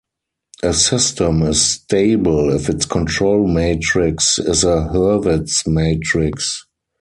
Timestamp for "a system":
0.63-1.43